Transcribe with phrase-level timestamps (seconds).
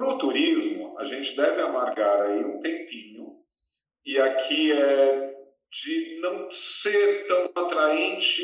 [0.00, 3.36] Para o turismo, a gente deve amargar aí um tempinho,
[4.02, 5.34] e aqui é
[5.70, 8.42] de não ser tão atraente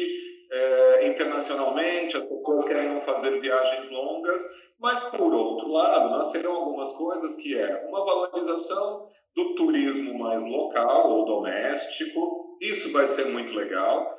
[0.53, 7.37] é, internacionalmente, as pessoas querem fazer viagens longas, mas, por outro lado, nasceram algumas coisas
[7.37, 14.15] que é uma valorização do turismo mais local ou doméstico, isso vai ser muito legal.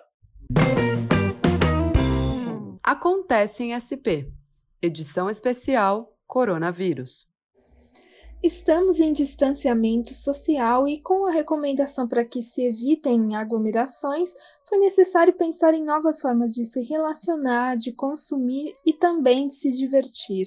[2.83, 4.25] Acontece em SP,
[4.81, 7.25] edição especial Coronavírus.
[8.43, 14.31] Estamos em distanciamento social e, com a recomendação para que se evitem aglomerações,
[14.69, 19.71] foi necessário pensar em novas formas de se relacionar, de consumir e também de se
[19.71, 20.45] divertir.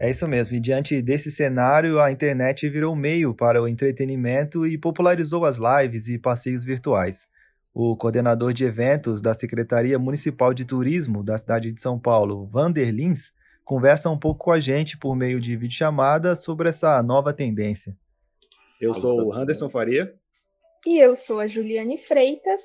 [0.00, 4.78] É isso mesmo, e diante desse cenário, a internet virou meio para o entretenimento e
[4.78, 7.26] popularizou as lives e passeios virtuais.
[7.72, 12.90] O coordenador de eventos da Secretaria Municipal de Turismo da cidade de São Paulo, Vander
[12.90, 13.32] Lins,
[13.64, 17.96] conversa um pouco com a gente por meio de videochamada sobre essa nova tendência.
[18.80, 20.14] Eu sou o Anderson Faria.
[20.86, 22.60] E eu sou a Juliane Freitas.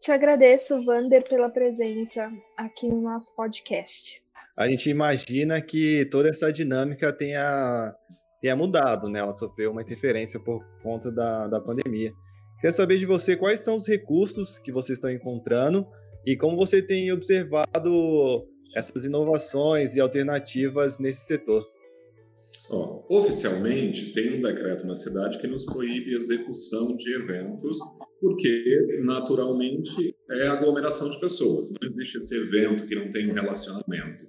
[0.00, 4.22] Te agradeço, Vander, pela presença aqui no nosso podcast.
[4.54, 7.94] A gente imagina que toda essa dinâmica tenha,
[8.42, 9.20] tenha mudado, né?
[9.20, 12.12] Ela sofreu uma interferência por conta da, da pandemia.
[12.56, 15.86] Queria saber de você quais são os recursos que vocês estão encontrando
[16.26, 21.66] e como você tem observado essas inovações e alternativas nesse setor?
[22.70, 27.78] Oh, oficialmente, tem um decreto na cidade que nos proíbe execução de eventos,
[28.20, 31.72] porque, naturalmente, é aglomeração de pessoas.
[31.72, 34.24] Não existe esse evento que não tem um relacionamento.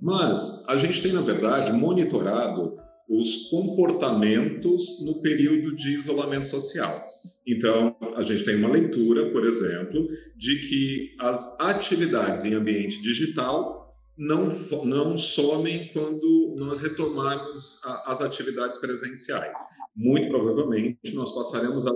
[0.00, 2.76] Mas a gente tem, na verdade, monitorado
[3.08, 7.08] os comportamentos no período de isolamento social.
[7.46, 13.87] Então, a gente tem uma leitura, por exemplo, de que as atividades em ambiente digital
[14.18, 14.48] não,
[14.84, 19.56] não somem quando nós retomarmos a, as atividades presenciais.
[19.94, 21.92] Muito provavelmente nós passaremos a,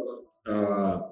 [0.46, 1.10] a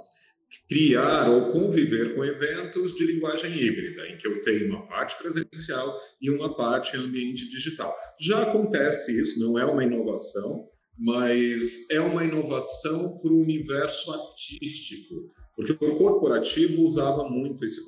[0.69, 6.01] criar ou conviver com eventos de linguagem híbrida, em que eu tenho uma parte presencial
[6.21, 7.95] e uma parte em ambiente digital.
[8.21, 15.33] Já acontece isso, não é uma inovação, mas é uma inovação para o universo artístico,
[15.57, 17.81] porque o corporativo usava muito esse,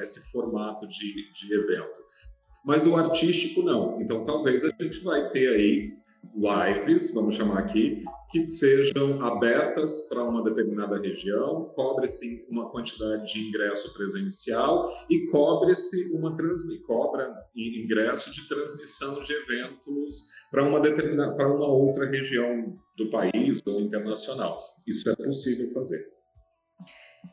[0.00, 2.02] esse formato de, de evento
[2.64, 4.00] mas o artístico não.
[4.00, 6.02] Então, talvez a gente vai ter aí
[6.34, 13.48] lives, vamos chamar aqui, que sejam abertas para uma determinada região, cobre-se uma quantidade de
[13.48, 16.34] ingresso presencial e cobre-se uma
[16.86, 23.60] cobra ingresso de transmissão de eventos para uma determinada para uma outra região do país
[23.66, 24.62] ou internacional.
[24.86, 26.21] Isso é possível fazer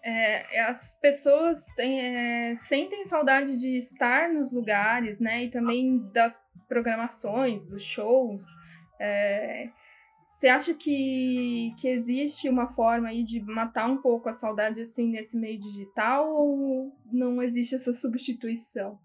[0.03, 5.45] é, as pessoas têm, é, sentem saudade de estar nos lugares, né?
[5.45, 8.43] E também das programações, dos shows.
[8.99, 9.69] É,
[10.25, 15.09] você acha que, que existe uma forma aí de matar um pouco a saudade assim
[15.09, 18.99] nesse meio digital ou não existe essa substituição?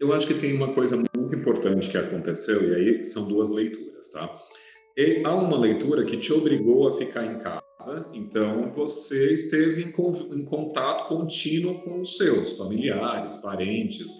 [0.00, 4.10] Eu acho que tem uma coisa muito importante que aconteceu e aí são duas leituras,
[4.10, 4.26] tá?
[4.96, 7.66] E há uma leitura que te obrigou a ficar em casa
[8.14, 14.10] então você esteve em, em contato contínuo com os seus familiares, parentes.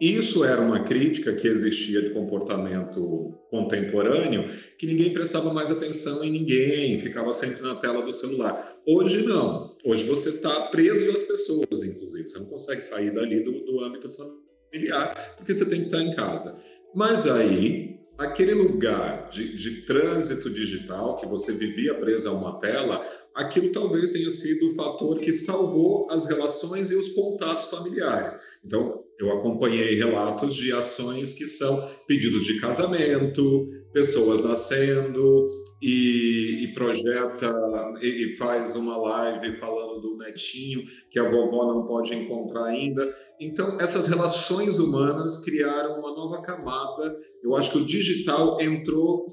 [0.00, 4.48] Isso era uma crítica que existia de comportamento contemporâneo,
[4.78, 8.76] que ninguém prestava mais atenção em ninguém, ficava sempre na tela do celular.
[8.86, 9.76] Hoje não.
[9.84, 12.28] Hoje você está preso às pessoas, inclusive.
[12.28, 16.14] Você não consegue sair dali do, do âmbito familiar, porque você tem que estar em
[16.14, 16.62] casa.
[16.94, 23.00] Mas aí aquele lugar de, de trânsito digital que você vivia preso a uma tela,
[23.34, 28.36] aquilo talvez tenha sido o fator que salvou as relações e os contatos familiares.
[28.64, 35.48] Então, eu acompanhei relatos de ações que são pedidos de casamento, pessoas nascendo
[35.80, 37.52] e, e projeta
[38.00, 43.12] e, e, faz uma live falando do netinho que a vovó não pode encontrar ainda.
[43.40, 47.16] Então, essas relações humanas criaram uma nova camada.
[47.42, 49.26] Eu acho que o digital entrou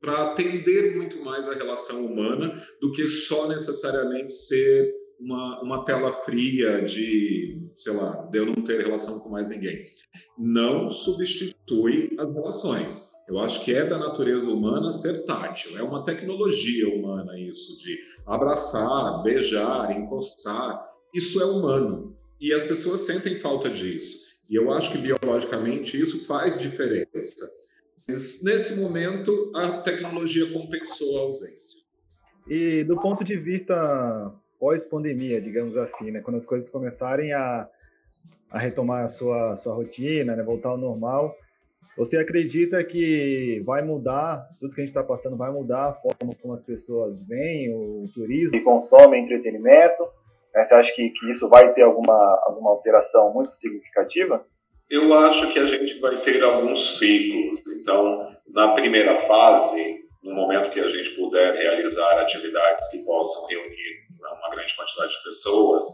[0.00, 6.12] para atender muito mais a relação humana do que só necessariamente ser uma, uma tela
[6.12, 9.84] fria de, sei lá, de eu não ter relação com mais ninguém.
[10.38, 13.14] Não substitui as relações.
[13.28, 15.78] Eu acho que é da natureza humana ser tátil.
[15.78, 17.96] É uma tecnologia humana isso de
[18.26, 20.86] abraçar, beijar, encostar.
[21.14, 22.14] Isso é humano.
[22.44, 24.44] E as pessoas sentem falta disso.
[24.50, 27.46] E eu acho que biologicamente isso faz diferença.
[28.06, 31.86] Mas nesse momento a tecnologia compensou a ausência.
[32.46, 34.30] E do ponto de vista
[34.60, 37.66] pós-pandemia, digamos assim, né, quando as coisas começarem a,
[38.50, 41.34] a retomar a sua, sua rotina, né, voltar ao normal,
[41.96, 46.34] Você acredita que vai mudar, tudo que a gente está passando vai mudar a forma
[46.42, 50.04] como as pessoas veem o turismo e consomem entretenimento?
[50.54, 52.16] Né, você acha que, que isso vai ter alguma,
[52.46, 54.44] alguma alteração muito significativa?
[54.88, 57.62] Eu acho que a gente vai ter alguns ciclos.
[57.80, 64.04] Então, na primeira fase, no momento que a gente puder realizar atividades que possam reunir
[64.38, 65.84] uma grande quantidade de pessoas,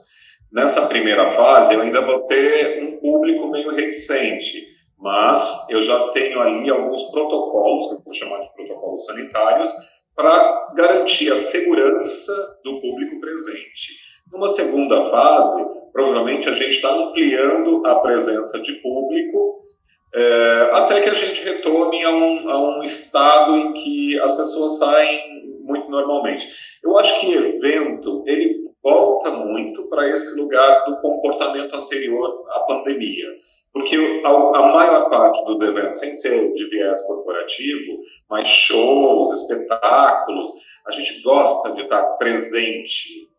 [0.53, 6.41] nessa primeira fase eu ainda vou ter um público meio reticente mas eu já tenho
[6.41, 9.71] ali alguns protocolos, que eu vou chamar de protocolos sanitários,
[10.15, 14.10] para garantir a segurança do público presente.
[14.33, 19.61] Numa segunda fase, provavelmente a gente está ampliando a presença de público
[20.13, 24.79] é, até que a gente retome a um, a um estado em que as pessoas
[24.79, 26.49] saem muito normalmente.
[26.83, 33.27] Eu acho que evento ele volta muito para esse lugar do comportamento anterior à pandemia.
[33.73, 40.51] Porque a, a, maior parte dos eventos, sem ser de viés corporativo, mas shows, espetáculos,
[40.87, 43.30] a gente gosta de estar presente.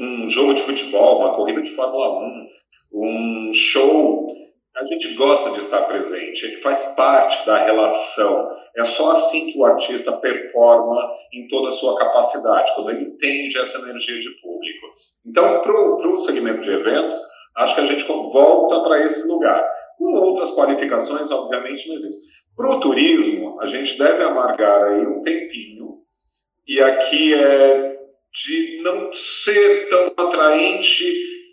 [0.00, 2.48] Um jogo de futebol, uma corrida de Fórmula 1,
[2.92, 4.32] um show,
[4.74, 8.50] a gente gosta de estar presente, ele faz parte da relação.
[8.76, 13.58] É só assim que o artista performa em toda a sua capacidade, quando ele entende
[13.58, 14.86] essa energia de público.
[15.26, 17.18] Então, para o segmento de eventos,
[17.56, 19.62] acho que a gente volta para esse lugar.
[19.98, 22.42] Com outras qualificações, obviamente, não existe.
[22.56, 25.98] Para o turismo, a gente deve amargar aí um tempinho,
[26.66, 27.91] e aqui é
[28.32, 31.04] de não ser tão atraente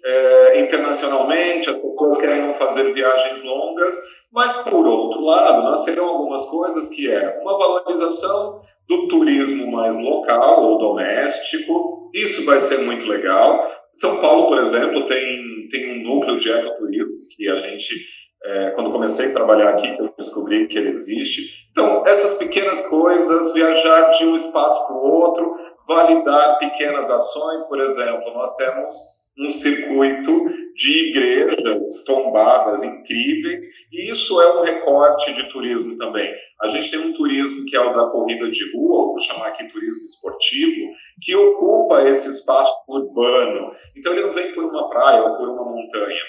[0.04, 3.96] é, internacionalmente, as pessoas querem fazer viagens longas,
[4.32, 10.64] mas, por outro lado, nasceram algumas coisas que é uma valorização do turismo mais local
[10.64, 13.70] ou doméstico, isso vai ser muito legal.
[13.94, 18.92] São Paulo, por exemplo, tem, tem um núcleo de ecoturismo que a gente é, quando
[18.92, 21.70] comecei a trabalhar aqui, que eu descobri que ele existe.
[21.72, 25.56] Então, essas pequenas coisas, viajar de um espaço para o outro,
[25.88, 30.46] validar pequenas ações, por exemplo, nós temos um circuito
[30.76, 36.30] de igrejas tombadas incríveis, e isso é um recorte de turismo também.
[36.62, 39.48] A gente tem um turismo que é o da corrida de rua, ou vou chamar
[39.48, 40.92] aqui turismo esportivo,
[41.22, 43.72] que ocupa esse espaço urbano.
[43.96, 46.24] Então ele não vem por uma praia ou por uma montanha.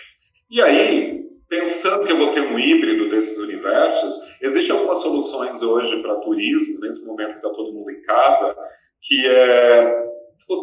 [0.51, 6.01] E aí, pensando que eu vou ter um híbrido desses universos, existem algumas soluções hoje
[6.01, 8.57] para turismo, nesse momento que está todo mundo em casa,
[9.03, 10.05] que é,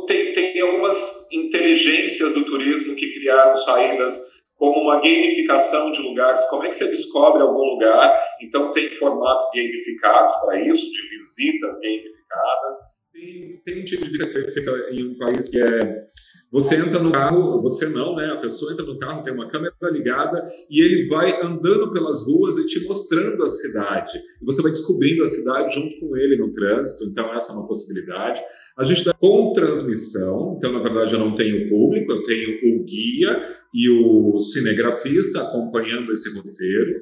[0.08, 6.46] tem, tem algumas inteligências do turismo que criaram saídas como uma gamificação de lugares.
[6.46, 8.18] Como é que você descobre algum lugar?
[8.42, 12.76] Então, tem formatos gamificados para isso, de visitas gamificadas.
[13.12, 16.08] Tem, tem um tipo de visita que foi feita em um país que é
[16.52, 18.28] você entra no carro, você não, né?
[18.28, 22.58] A pessoa entra no carro, tem uma câmera ligada e ele vai andando pelas ruas
[22.58, 24.18] e te mostrando a cidade.
[24.42, 27.68] E você vai descobrindo a cidade junto com ele no trânsito, então essa é uma
[27.68, 28.42] possibilidade.
[28.78, 32.84] A gente dá com transmissão, então na verdade eu não tenho público, eu tenho o
[32.86, 37.02] guia e o cinegrafista acompanhando esse roteiro.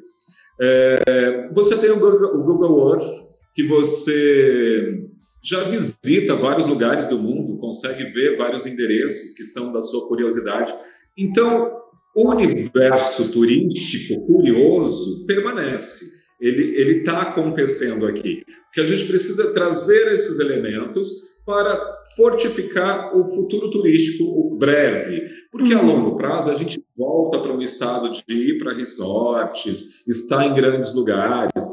[0.59, 5.05] É, você tem o Google, o Google Earth, que você
[5.45, 10.73] já visita vários lugares do mundo, consegue ver vários endereços que são da sua curiosidade.
[11.15, 11.71] Então,
[12.15, 16.15] o universo turístico curioso permanece.
[16.41, 18.43] Ele está acontecendo aqui.
[18.69, 21.79] O que a gente precisa trazer esses elementos para
[22.15, 25.29] fortificar o futuro turístico breve.
[25.51, 25.87] Porque a uhum.
[25.87, 30.93] longo prazo a gente volta para um estado de ir para resorts, estar em grandes
[30.93, 31.63] lugares.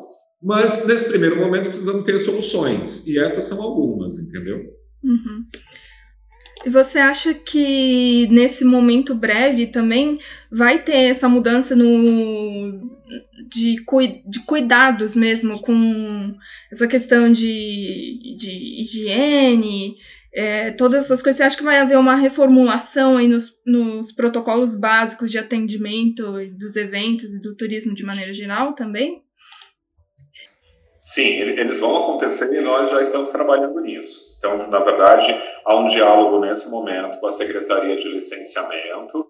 [0.42, 3.06] Mas nesse primeiro momento precisamos ter soluções.
[3.06, 4.58] E essas são algumas, entendeu?
[5.04, 5.46] Uhum.
[6.64, 10.18] E você acha que nesse momento breve também
[10.50, 12.90] vai ter essa mudança no
[13.49, 13.76] de,
[14.26, 16.34] de cuidados mesmo com
[16.70, 19.96] essa questão de, de higiene,
[20.32, 21.37] é, todas essas coisas?
[21.37, 26.76] Você acha que vai haver uma reformulação aí nos, nos protocolos básicos de atendimento dos
[26.76, 29.22] eventos e do turismo de maneira geral também?
[31.04, 34.37] Sim, eles vão acontecer e nós já estamos trabalhando nisso.
[34.38, 39.28] Então, na verdade, há um diálogo nesse momento com a Secretaria de Licenciamento,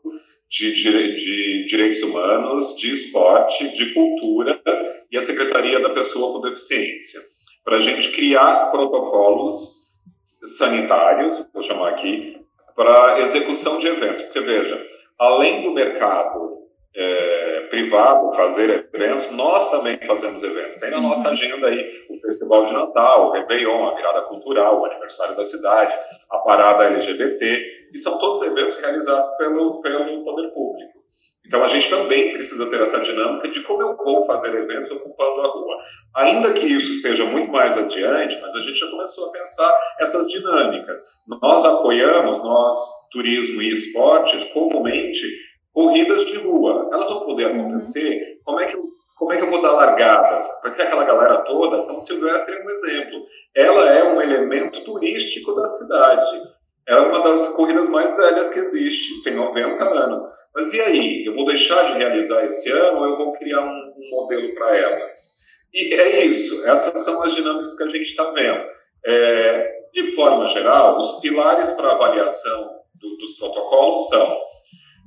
[0.51, 4.61] de, de, Direitos Humanos, de Esporte, de Cultura
[5.11, 7.21] e a Secretaria da Pessoa com Deficiência,
[7.65, 9.99] para a gente criar protocolos
[10.59, 12.39] sanitários, vou chamar aqui,
[12.77, 14.25] para execução de eventos.
[14.25, 14.79] Porque, veja,
[15.19, 16.62] além do mercado
[16.95, 20.77] é, privado fazer eventos, nós também fazemos eventos.
[20.77, 24.85] Tem na nossa agenda aí o Festival de Natal, o Réveillon, a Virada Cultural, o
[24.85, 25.95] Aniversário da Cidade,
[26.31, 31.03] a Parada LGBT, e são todos eventos realizados pelo, pelo poder público.
[31.45, 35.41] Então a gente também precisa ter essa dinâmica de como eu vou fazer eventos ocupando
[35.41, 35.77] a rua.
[36.15, 40.29] Ainda que isso esteja muito mais adiante, mas a gente já começou a pensar essas
[40.29, 41.01] dinâmicas.
[41.27, 42.77] Nós apoiamos, nós,
[43.13, 45.27] turismo e esportes, comumente,
[45.73, 46.89] corridas de rua.
[46.93, 47.61] Elas vão poder uhum.
[47.61, 48.41] acontecer.
[48.45, 50.49] Como é que eu como é que eu vou dar largadas?
[50.63, 51.81] Vai ser aquela galera toda?
[51.81, 53.23] São Silvestre é um exemplo.
[53.55, 56.43] Ela é um elemento turístico da cidade.
[56.89, 60.21] É uma das corridas mais velhas que existe, tem 90 anos.
[60.53, 61.25] Mas e aí?
[61.25, 64.77] Eu vou deixar de realizar esse ano ou eu vou criar um, um modelo para
[64.77, 65.11] ela?
[65.73, 68.61] E é isso, essas são as dinâmicas que a gente está vendo.
[69.07, 74.43] É, de forma geral, os pilares para avaliação do, dos protocolos são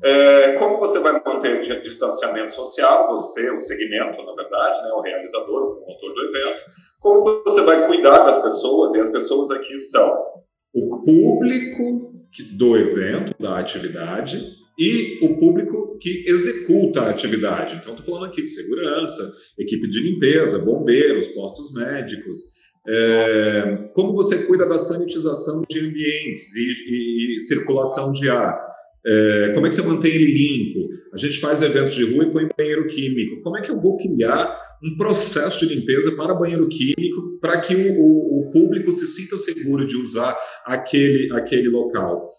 [0.04, 5.02] é, como você vai manter o distanciamento social, você, o segmento, na verdade, né, o
[5.02, 6.64] realizador, o promotor do evento,
[7.00, 10.25] como você vai cuidar das pessoas, e as pessoas aqui são
[10.74, 12.14] o público
[12.58, 17.78] do evento, da atividade, e o público que executa a atividade.
[17.78, 19.24] Então, estou falando aqui de segurança,
[19.58, 22.56] equipe de limpeza, bombeiros, postos médicos.
[22.88, 28.75] É, como você cuida da sanitização de ambientes e, e, e circulação de ar?
[29.07, 30.89] É, como é que você mantém ele limpo?
[31.13, 33.41] A gente faz eventos de rua e põe banheiro químico.
[33.43, 37.75] Como é que eu vou criar um processo de limpeza para banheiro químico para que
[37.75, 40.35] o, o, o, público se sinta seguro de usar
[40.65, 42.29] aquele, aquele local?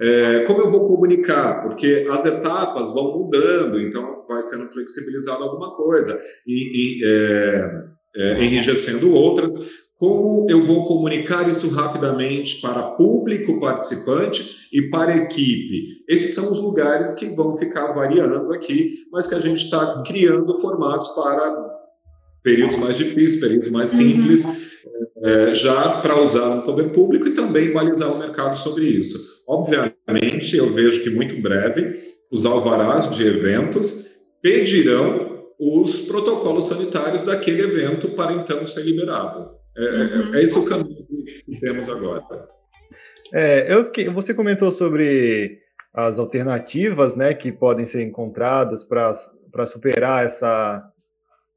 [0.00, 1.62] É, como eu vou comunicar?
[1.62, 7.70] Porque as etapas vão mudando, então vai sendo flexibilizado alguma coisa e, e é,
[8.16, 9.52] é, enrijecendo outras.
[10.02, 16.02] Como eu vou comunicar isso rapidamente para público participante e para equipe?
[16.08, 20.60] Esses são os lugares que vão ficar variando aqui, mas que a gente está criando
[20.60, 21.70] formatos para
[22.42, 24.44] períodos mais difíceis, períodos mais simples,
[24.84, 25.22] uhum.
[25.22, 29.16] é, já para usar no poder público e também balizar o mercado sobre isso.
[29.46, 37.62] Obviamente, eu vejo que muito breve os alvarás de eventos pedirão os protocolos sanitários daquele
[37.62, 39.61] evento para então ser liberado.
[39.76, 40.34] É, é uhum.
[40.34, 41.06] é esse o caminho
[41.44, 42.22] que temos agora.
[43.32, 45.58] É, eu, você comentou sobre
[45.94, 50.90] as alternativas né, que podem ser encontradas para superar essa,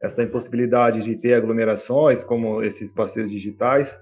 [0.01, 3.97] essa impossibilidade de ter aglomerações, como esses passeios digitais.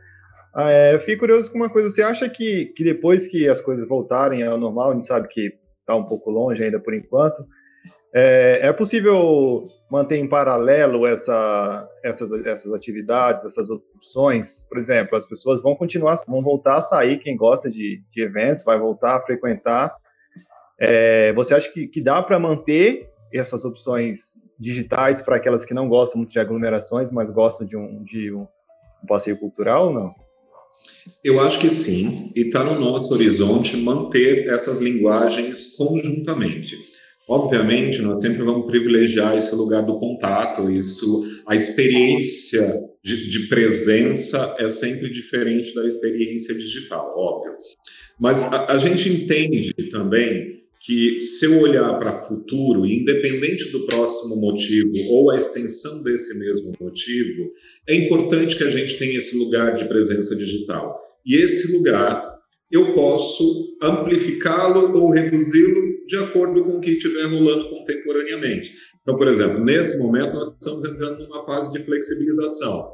[0.55, 1.89] Ah, é, eu fiquei curioso com uma coisa.
[1.89, 5.53] Você acha que, que depois que as coisas voltarem ao normal, a gente sabe que
[5.79, 7.45] está um pouco longe ainda por enquanto,
[8.15, 14.67] é, é possível manter em paralelo essa, essas, essas atividades, essas opções?
[14.69, 18.63] Por exemplo, as pessoas vão continuar, vão voltar a sair, quem gosta de, de eventos,
[18.63, 19.95] vai voltar a frequentar.
[20.79, 25.89] É, você acha que, que dá para manter essas opções digitais para aquelas que não
[25.89, 28.47] gostam muito de aglomerações, mas gostam de um, de um,
[29.03, 30.15] um passeio cultural ou não?
[31.23, 36.92] Eu acho que sim, e está no nosso horizonte manter essas linguagens conjuntamente.
[37.27, 44.55] Obviamente, nós sempre vamos privilegiar esse lugar do contato, isso, a experiência de, de presença
[44.59, 47.53] é sempre diferente da experiência digital, óbvio.
[48.19, 53.85] Mas a, a gente entende também que se eu olhar para o futuro, independente do
[53.85, 57.51] próximo motivo ou a extensão desse mesmo motivo,
[57.87, 60.99] é importante que a gente tenha esse lugar de presença digital.
[61.25, 62.33] E esse lugar
[62.69, 68.69] eu posso amplificá-lo ou reduzi-lo de acordo com o que estiver rolando contemporaneamente.
[69.01, 72.91] Então, por exemplo, nesse momento nós estamos entrando numa fase de flexibilização.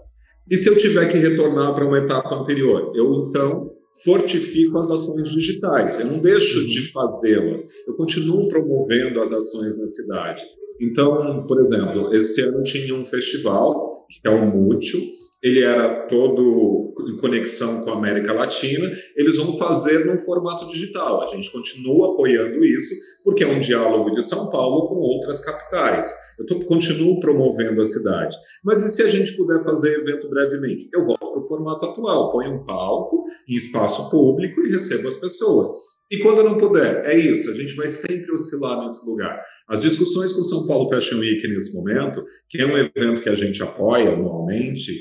[0.50, 3.72] E se eu tiver que retornar para uma etapa anterior, eu então
[4.06, 6.00] fortifico as ações digitais.
[6.00, 6.86] Eu não deixo de uhum.
[6.94, 7.62] fazê-las.
[7.86, 10.42] Eu continuo promovendo as ações na cidade.
[10.82, 15.02] Então, por exemplo, esse ano tinha um festival, que é o Mútil,
[15.42, 21.22] ele era todo em conexão com a América Latina, eles vão fazer no formato digital.
[21.22, 22.94] A gente continua apoiando isso,
[23.24, 26.14] porque é um diálogo de São Paulo com outras capitais.
[26.40, 28.36] Eu tô, continuo promovendo a cidade.
[28.64, 30.90] Mas e se a gente puder fazer evento brevemente?
[30.94, 35.18] Eu volto para o formato atual, ponho um palco em espaço público e recebo as
[35.18, 35.70] pessoas.
[36.12, 39.40] E quando não puder, é isso, a gente vai sempre oscilar nesse lugar.
[39.70, 43.30] As discussões com o São Paulo Fashion Week nesse momento, que é um evento que
[43.30, 44.92] a gente apoia anualmente,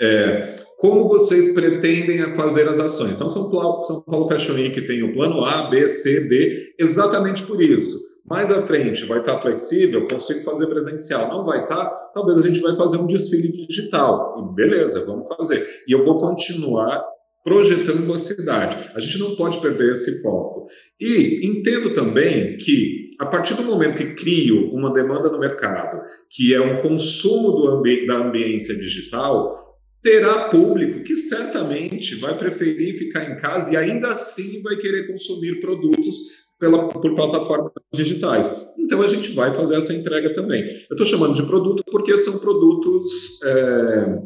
[0.00, 3.14] é, como vocês pretendem fazer as ações?
[3.14, 7.44] Então, São Paulo, São Paulo Fashion Week tem o plano A, B, C, D, exatamente
[7.44, 8.14] por isso.
[8.28, 11.28] Mais à frente vai estar flexível, consigo fazer presencial.
[11.28, 11.84] Não vai estar,
[12.14, 14.34] talvez a gente vai fazer um desfile digital.
[14.38, 15.64] E beleza, vamos fazer.
[15.86, 17.04] E eu vou continuar
[17.44, 18.76] projetando a cidade.
[18.94, 20.66] A gente não pode perder esse foco.
[20.98, 26.54] E entendo também que, a partir do momento que crio uma demanda no mercado, que
[26.54, 29.63] é um consumo ambi da ambiência digital,
[30.04, 35.62] terá público que certamente vai preferir ficar em casa e ainda assim vai querer consumir
[35.62, 38.54] produtos pela, por plataformas digitais.
[38.78, 40.62] Então a gente vai fazer essa entrega também.
[40.90, 44.18] Eu estou chamando de produto porque são produtos, é,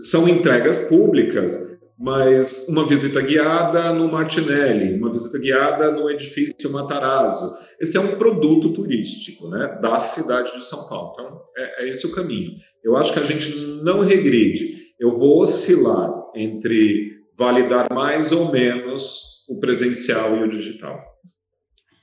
[0.00, 7.52] são entregas públicas, mas uma visita guiada no Martinelli, uma visita guiada no edifício Matarazzo.
[7.78, 11.12] Esse é um produto turístico né, da cidade de São Paulo.
[11.12, 12.52] Então é, é esse o caminho.
[12.82, 14.83] Eu acho que a gente não regride.
[14.98, 20.98] Eu vou oscilar entre validar mais ou menos o presencial e o digital.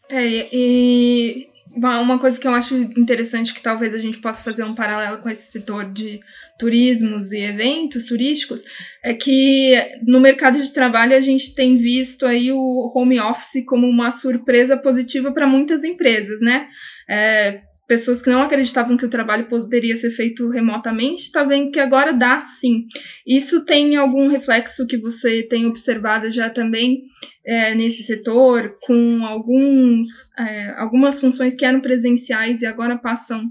[0.09, 4.75] É, e uma coisa que eu acho interessante que talvez a gente possa fazer um
[4.75, 6.19] paralelo com esse setor de
[6.59, 8.63] turismos e eventos turísticos
[9.03, 9.73] é que
[10.05, 14.75] no mercado de trabalho a gente tem visto aí o home office como uma surpresa
[14.75, 16.67] positiva para muitas empresas, né?
[17.09, 21.79] É, pessoas que não acreditavam que o trabalho poderia ser feito remotamente, está vendo que
[21.79, 22.85] agora dá sim.
[23.27, 27.01] Isso tem algum reflexo que você tem observado já também
[27.45, 30.07] é, nesse setor, com alguns,
[30.39, 33.43] é, algumas funções que eram presenciais e agora passam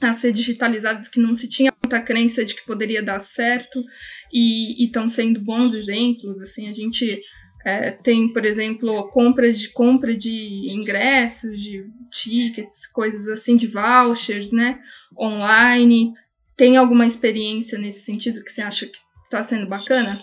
[0.00, 3.84] a ser digitalizadas, que não se tinha muita crença de que poderia dar certo
[4.32, 6.40] e estão sendo bons exemplos.
[6.40, 7.20] Assim, a gente
[7.64, 14.52] é, tem, por exemplo, compra de compra de ingressos, de tickets, coisas assim, de vouchers,
[14.52, 14.78] né?
[15.18, 16.12] Online.
[16.56, 20.18] Tem alguma experiência nesse sentido que você acha que está sendo bacana?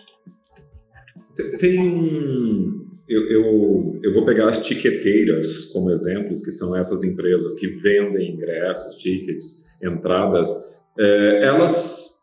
[1.59, 2.85] Tem.
[3.07, 8.33] Eu, eu, eu, vou pegar as tiqueteiras como exemplos, que são essas empresas que vendem
[8.33, 10.83] ingressos, tickets, entradas.
[10.97, 12.14] É, elas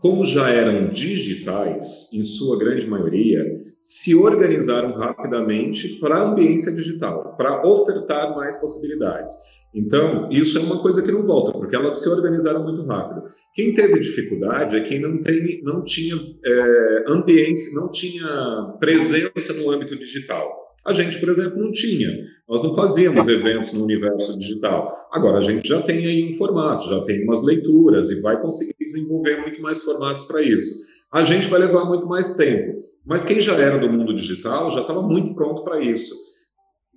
[0.00, 3.44] como já eram digitais, em sua grande maioria,
[3.82, 9.32] se organizaram rapidamente para a ambiência digital, para ofertar mais possibilidades.
[9.74, 13.22] Então, isso é uma coisa que não volta, porque elas se organizaram muito rápido.
[13.54, 19.70] Quem teve dificuldade é quem não, tem, não tinha é, ambiência, não tinha presença no
[19.70, 20.67] âmbito digital.
[20.86, 22.10] A gente, por exemplo, não tinha.
[22.48, 24.94] Nós não fazíamos eventos no universo digital.
[25.12, 28.74] Agora a gente já tem aí um formato, já tem umas leituras e vai conseguir
[28.80, 30.72] desenvolver muito mais formatos para isso.
[31.12, 32.78] A gente vai levar muito mais tempo.
[33.04, 36.14] Mas quem já era do mundo digital já estava muito pronto para isso.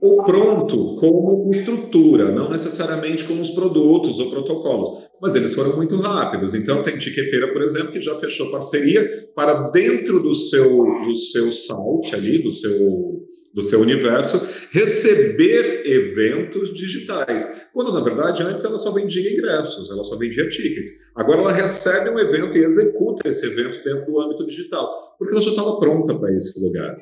[0.01, 4.89] Ou pronto como estrutura, não necessariamente como os produtos ou protocolos,
[5.21, 6.55] mas eles foram muito rápidos.
[6.55, 11.51] Então, tem Tiqueteira, por exemplo, que já fechou parceria para dentro do seu, do seu
[11.51, 13.21] site ali, do seu
[13.53, 17.69] do seu universo, receber eventos digitais.
[17.73, 21.11] Quando, na verdade, antes ela só vendia ingressos, ela só vendia tickets.
[21.15, 25.41] Agora ela recebe um evento e executa esse evento dentro do âmbito digital, porque ela
[25.41, 26.97] já estava pronta para esse lugar.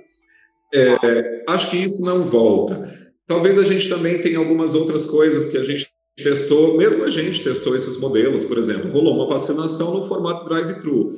[0.73, 2.97] É, acho que isso não volta.
[3.27, 7.43] Talvez a gente também tenha algumas outras coisas que a gente testou, mesmo a gente
[7.43, 11.15] testou esses modelos, por exemplo, rolou uma vacinação no formato drive-thru.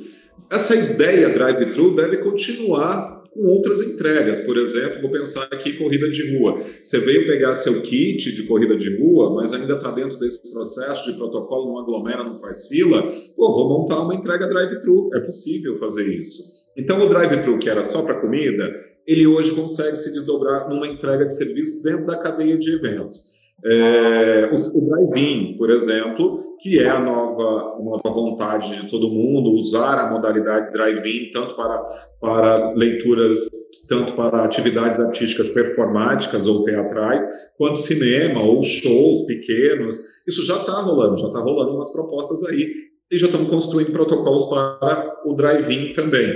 [0.50, 4.40] Essa ideia drive-thru deve continuar com outras entregas.
[4.40, 6.60] Por exemplo, vou pensar aqui corrida de rua.
[6.82, 11.10] Você veio pegar seu kit de corrida de rua, mas ainda está dentro desse processo
[11.10, 13.02] de protocolo, não aglomera, não faz fila.
[13.36, 15.10] Pô, vou montar uma entrega drive-thru.
[15.14, 16.62] É possível fazer isso.
[16.76, 18.70] Então, o drive-thru, que era só para comida,
[19.06, 23.32] ele hoje consegue se desdobrar numa entrega de serviço dentro da cadeia de eventos.
[23.64, 26.98] É, o, o drive-in, por exemplo, que é a
[27.32, 31.78] nova, nova vontade de todo mundo usar a modalidade drive-in tanto para,
[32.20, 33.48] para leituras,
[33.88, 39.98] tanto para atividades artísticas performáticas ou teatrais, quanto cinema ou shows pequenos.
[40.26, 42.68] Isso já está rolando, já está rolando umas propostas aí
[43.10, 46.32] e já estamos construindo protocolos para o drive-in também.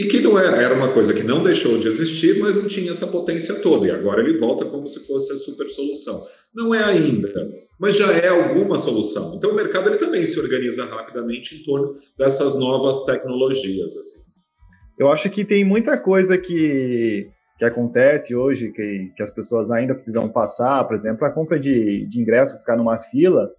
[0.00, 2.90] E que não era, era uma coisa que não deixou de existir, mas não tinha
[2.90, 3.86] essa potência toda.
[3.86, 6.18] E agora ele volta como se fosse a super solução.
[6.54, 7.30] Não é ainda,
[7.78, 9.34] mas já é alguma solução.
[9.36, 13.94] Então o mercado ele também se organiza rapidamente em torno dessas novas tecnologias.
[13.94, 14.30] Assim.
[14.98, 19.94] Eu acho que tem muita coisa que, que acontece hoje, que, que as pessoas ainda
[19.94, 23.50] precisam passar, por exemplo, a compra de, de ingresso, ficar numa fila,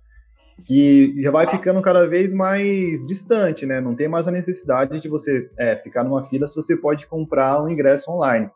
[0.66, 3.80] que já vai ficando cada vez mais distante, né?
[3.82, 7.64] Não tem mais a necessidade de você é, ficar numa fila se você pode comprar
[7.64, 8.50] um ingresso online.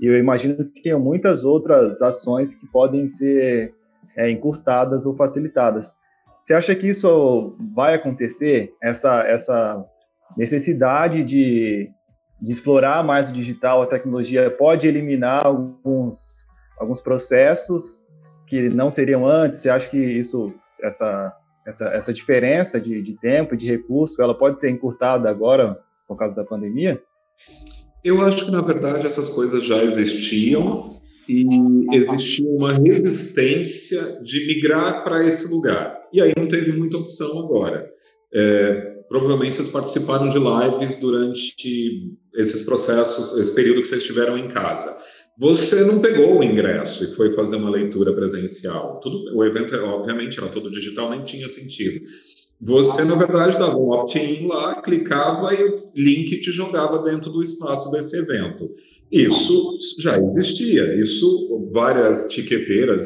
[0.00, 3.74] E eu imagino que tem muitas outras ações que podem ser
[4.16, 5.92] é, encurtadas ou facilitadas.
[6.26, 8.72] Você acha que isso vai acontecer?
[8.82, 9.82] Essa, essa
[10.36, 11.88] necessidade de,
[12.40, 16.44] de explorar mais o digital, a tecnologia, pode eliminar alguns,
[16.78, 18.02] alguns processos
[18.46, 19.60] que não seriam antes?
[19.60, 21.34] Você acha que isso, essa
[21.66, 26.16] essa, essa diferença de, de tempo e de recurso, ela pode ser encurtada agora por
[26.16, 27.02] causa da pandemia?
[28.04, 31.44] Eu acho que, na verdade, essas coisas já existiam e
[31.92, 35.98] existia uma resistência de migrar para esse lugar.
[36.12, 37.90] E aí não teve muita opção agora.
[38.32, 44.48] É, provavelmente vocês participaram de lives durante esses processos, esse período que vocês estiveram em
[44.48, 45.04] casa.
[45.38, 49.00] Você não pegou o ingresso e foi fazer uma leitura presencial.
[49.00, 52.00] Tudo, o evento, obviamente, era todo digital, nem tinha sentido.
[52.60, 57.42] Você, na verdade, dava um opt-in lá, clicava e o link te jogava dentro do
[57.42, 58.70] espaço desse evento.
[59.12, 60.98] Isso já existia.
[60.98, 63.04] Isso, várias tiqueteiras,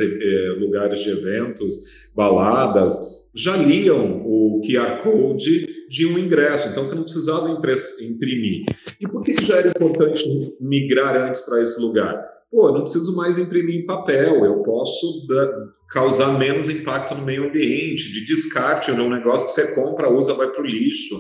[0.58, 7.02] lugares de eventos, baladas, já liam o QR Code de um ingresso, então você não
[7.02, 8.64] precisava imprimir.
[9.00, 10.22] E por que já era importante
[10.60, 12.16] migrar antes para esse lugar?
[12.48, 15.52] Pô, não preciso mais imprimir em papel, eu posso da,
[15.90, 19.02] causar menos impacto no meio ambiente, de descarte, né?
[19.02, 21.16] um negócio que você compra, usa, vai para o lixo.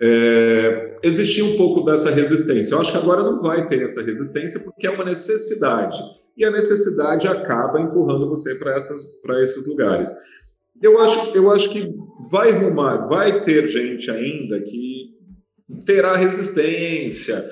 [0.00, 2.74] É, existia um pouco dessa resistência.
[2.74, 5.98] Eu acho que agora não vai ter essa resistência porque é uma necessidade.
[6.38, 8.78] E a necessidade acaba empurrando você para
[9.42, 10.10] esses lugares.
[10.82, 11.88] Eu acho, eu acho que
[12.30, 15.10] vai rumar, vai ter gente ainda que
[15.84, 17.44] terá resistência,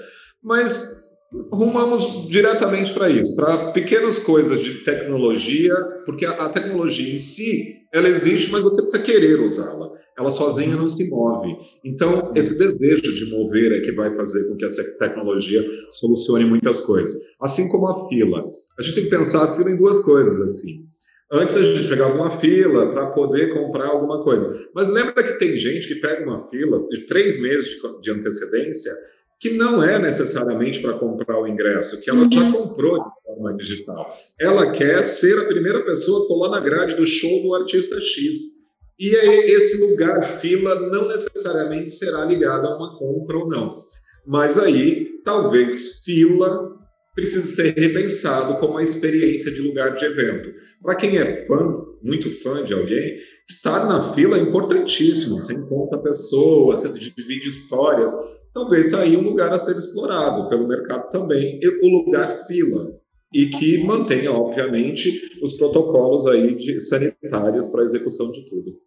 [0.42, 1.08] mas
[1.52, 5.74] rumamos diretamente para isso, para pequenas coisas de tecnologia,
[6.06, 9.88] porque a, a, tecnologia em si, ela existe, mas você precisa querer usá-la.
[10.18, 11.54] Ela sozinha não se move.
[11.84, 16.80] Então, esse desejo de mover é que vai fazer com que essa tecnologia solucione muitas
[16.80, 17.12] coisas.
[17.40, 18.44] Assim como a fila.
[18.76, 20.87] A gente tem que pensar a fila em duas coisas, assim.
[21.30, 24.66] Antes a gente pegava uma fila para poder comprar alguma coisa.
[24.74, 28.92] Mas lembra que tem gente que pega uma fila de três meses de antecedência
[29.40, 32.52] que não é necessariamente para comprar o ingresso, que ela já uhum.
[32.52, 34.12] comprou de forma digital.
[34.40, 38.58] Ela quer ser a primeira pessoa a colar na grade do show do artista X.
[38.98, 43.84] E aí, esse lugar fila não necessariamente será ligado a uma compra ou não.
[44.26, 46.76] Mas aí, talvez fila
[47.18, 50.54] precisa ser repensado como uma experiência de lugar de evento.
[50.80, 55.40] Para quem é fã, muito fã de alguém, estar na fila é importantíssimo.
[55.40, 58.12] Você encontra pessoas, você divide histórias.
[58.54, 62.92] Talvez está aí um lugar a ser explorado pelo mercado também, o lugar fila.
[63.34, 65.10] E que mantenha, obviamente,
[65.42, 68.78] os protocolos aí de, sanitários para a execução de tudo.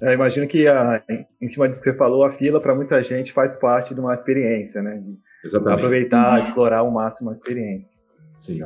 [0.00, 1.04] É, imagino que, a,
[1.42, 4.14] em cima disso que você falou, a fila para muita gente faz parte de uma
[4.14, 5.02] experiência, né?
[5.44, 5.78] Exatamente.
[5.78, 6.46] Aproveitar, uhum.
[6.46, 8.00] explorar ao máximo a experiência.
[8.40, 8.60] Sim.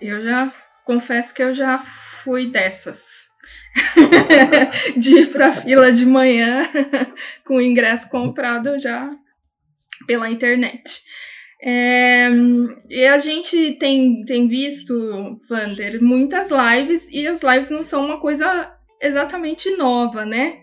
[0.00, 0.52] Eu já
[0.84, 3.30] confesso que eu já fui dessas.
[4.96, 6.62] de ir para fila de manhã
[7.44, 9.10] com o ingresso comprado já
[10.06, 11.02] pela internet.
[11.64, 12.28] É,
[12.90, 18.20] e a gente tem, tem visto, Vander, muitas lives e as lives não são uma
[18.20, 20.62] coisa exatamente nova, né?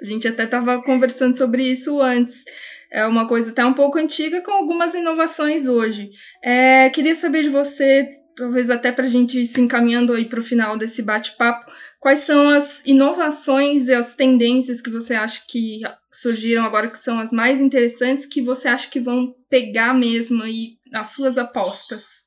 [0.00, 2.44] A gente até estava conversando sobre isso antes
[2.90, 6.10] é uma coisa até um pouco antiga com algumas inovações hoje.
[6.42, 10.38] É, queria saber de você, talvez até para a gente ir se encaminhando aí para
[10.38, 11.70] o final desse bate-papo,
[12.00, 17.18] quais são as inovações e as tendências que você acha que surgiram agora que são
[17.18, 22.26] as mais interessantes, que você acha que vão pegar mesmo aí nas suas apostas?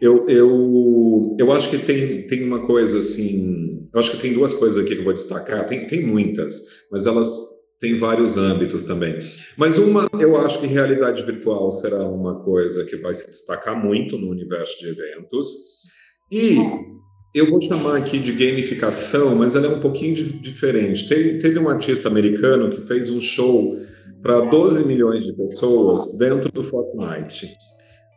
[0.00, 3.88] Eu, eu, eu acho que tem, tem uma coisa assim.
[3.92, 5.64] Eu acho que tem duas coisas aqui que eu vou destacar.
[5.64, 9.20] Tem, tem muitas, mas elas tem vários âmbitos também.
[9.56, 14.16] Mas uma, eu acho que realidade virtual será uma coisa que vai se destacar muito
[14.16, 15.54] no universo de eventos.
[16.30, 16.56] E
[17.34, 21.06] eu vou chamar aqui de gamificação, mas ela é um pouquinho diferente.
[21.08, 23.78] Teve, teve um artista americano que fez um show
[24.22, 27.48] para 12 milhões de pessoas dentro do Fortnite.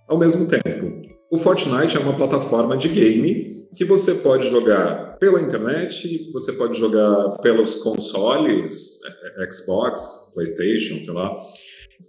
[0.07, 5.41] Ao mesmo tempo, o Fortnite é uma plataforma de game que você pode jogar pela
[5.41, 11.35] internet, você pode jogar pelos consoles, é, é, Xbox, PlayStation, sei lá.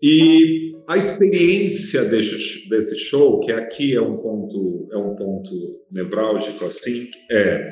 [0.02, 5.50] E a experiência desse, desse show, que aqui é um ponto é um ponto
[5.90, 7.70] nevrálgico assim, é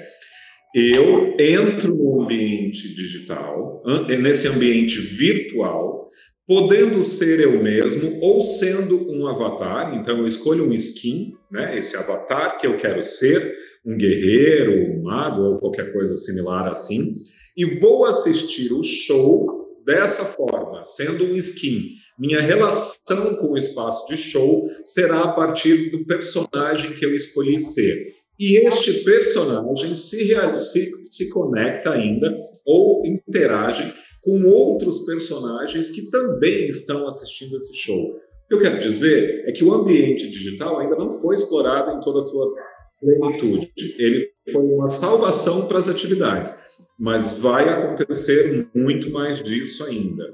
[0.75, 3.83] eu entro no ambiente digital,
[4.21, 6.11] nesse ambiente virtual,
[6.47, 11.97] podendo ser eu mesmo ou sendo um avatar, então eu escolho um skin, né, esse
[11.97, 17.15] avatar que eu quero ser, um guerreiro, um mago ou qualquer coisa similar assim,
[17.57, 21.83] e vou assistir o show dessa forma, sendo um skin.
[22.19, 27.59] Minha relação com o espaço de show será a partir do personagem que eu escolhi
[27.59, 28.15] ser.
[28.39, 32.37] E este personagem se, se, se conecta ainda
[32.67, 37.97] ou interage com outros personagens que também estão assistindo esse show.
[37.99, 42.01] O que eu quero dizer é que o ambiente digital ainda não foi explorado em
[42.01, 42.53] toda a sua
[43.01, 43.73] plenitude.
[43.99, 46.55] Ele foi uma salvação para as atividades,
[46.99, 50.25] mas vai acontecer muito mais disso ainda.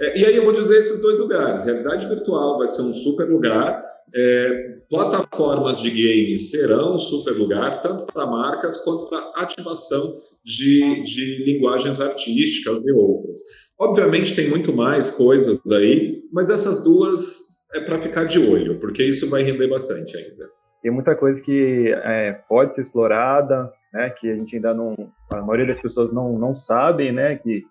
[0.00, 1.64] É, e aí eu vou dizer esses dois lugares.
[1.64, 3.84] Realidade virtual vai ser um super lugar.
[4.14, 10.12] É, plataformas de games serão um super lugar, tanto para marcas quanto para ativação
[10.44, 13.40] de, de linguagens artísticas e outras.
[13.78, 19.02] Obviamente tem muito mais coisas aí, mas essas duas é para ficar de olho, porque
[19.02, 20.48] isso vai render bastante ainda.
[20.84, 24.94] Tem muita coisa que é, pode ser explorada, né, que a gente ainda não,
[25.30, 27.62] a maioria das pessoas não, não sabem, né, que,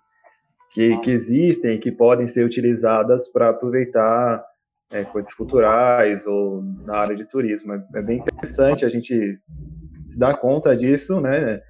[0.71, 4.43] que, que existem, que podem ser utilizadas para aproveitar
[4.91, 7.73] é, coisas culturais ou na área de turismo.
[7.73, 9.39] É, é bem interessante a gente
[10.07, 11.61] se dar conta disso, né,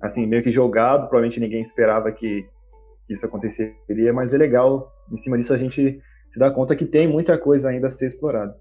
[0.00, 2.42] assim, meio que jogado, provavelmente ninguém esperava que,
[3.06, 6.86] que isso aconteceria, mas é legal, em cima disso, a gente se dar conta que
[6.86, 8.56] tem muita coisa ainda a ser explorada.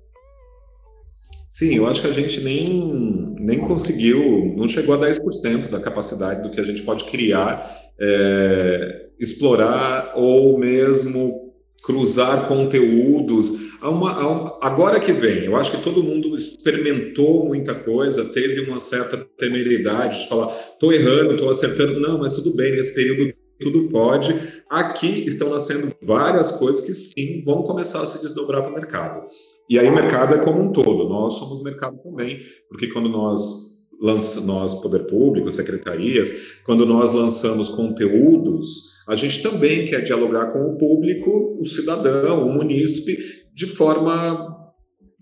[1.56, 6.44] Sim, eu acho que a gente nem, nem conseguiu, não chegou a 10% da capacidade
[6.44, 13.78] do que a gente pode criar, é, explorar ou mesmo cruzar conteúdos.
[13.80, 18.26] Há uma, há uma, agora que vem, eu acho que todo mundo experimentou muita coisa,
[18.34, 22.02] teve uma certa temeridade de falar, estou errando, estou acertando.
[22.02, 24.36] Não, mas tudo bem, nesse período tudo pode.
[24.70, 29.26] Aqui estão nascendo várias coisas que sim vão começar a se desdobrar para o mercado.
[29.70, 33.76] E aí o mercado é como um todo, nós somos mercado também, porque quando nós
[34.02, 40.78] nós, poder público, secretarias, quando nós lançamos conteúdos, a gente também quer dialogar com o
[40.78, 43.18] público, o cidadão, o munícipe,
[43.54, 44.74] de forma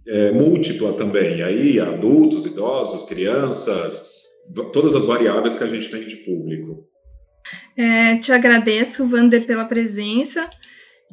[0.08, 1.42] é, múltipla também.
[1.44, 4.10] Aí, adultos, idosos, crianças,
[4.72, 6.88] todas as variáveis que a gente tem de público.
[7.78, 10.50] É, te agradeço, Wander, pela presença.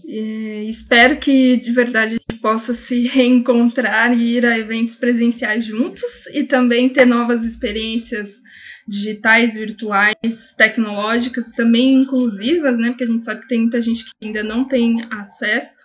[0.05, 5.65] E espero que de verdade a gente possa se reencontrar e ir a eventos presenciais
[5.65, 8.41] juntos e também ter novas experiências
[8.89, 12.89] digitais, virtuais, tecnológicas, também inclusivas, né?
[12.89, 15.85] Porque a gente sabe que tem muita gente que ainda não tem acesso.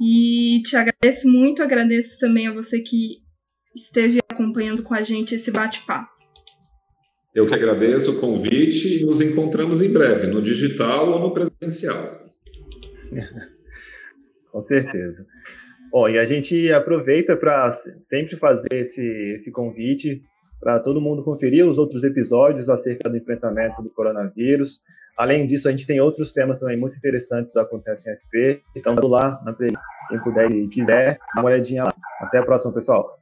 [0.00, 3.18] E te agradeço muito, agradeço também a você que
[3.76, 6.10] esteve acompanhando com a gente esse bate-papo.
[7.34, 12.21] Eu que agradeço o convite e nos encontramos em breve, no digital ou no presencial.
[14.50, 15.26] Com certeza.
[15.90, 17.70] Bom, e a gente aproveita para
[18.02, 19.02] sempre fazer esse,
[19.34, 20.22] esse convite
[20.60, 24.80] para todo mundo conferir os outros episódios acerca do enfrentamento do coronavírus.
[25.18, 28.62] Além disso, a gente tem outros temas também muito interessantes da Acontece em SP.
[28.74, 29.42] Então, lá,
[30.08, 31.94] quem puder e quiser, dá uma olhadinha lá.
[32.20, 33.21] Até a próxima, pessoal.